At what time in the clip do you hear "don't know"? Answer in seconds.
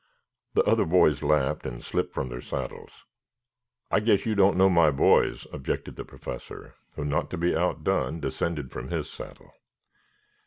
4.33-4.67